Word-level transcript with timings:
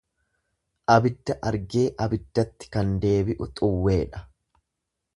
Abidda 0.93 1.35
argee 1.51 1.85
abiddatti 2.07 2.73
kan 2.79 2.97
deebi'u 3.07 3.53
xuwweedha. 3.63 4.27